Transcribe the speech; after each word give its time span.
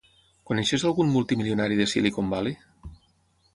Coneixes 0.51 0.85
algun 0.91 1.11
multimilionari 1.17 1.79
de 1.83 1.87
Silicon 1.93 2.35
Valley? 2.35 2.59